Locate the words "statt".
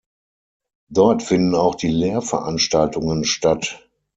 3.23-3.87